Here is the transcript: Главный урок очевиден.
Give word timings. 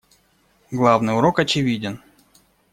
Главный 0.71 1.11
урок 1.13 1.37
очевиден. 1.37 1.99